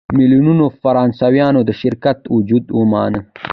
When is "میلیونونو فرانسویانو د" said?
0.17-1.69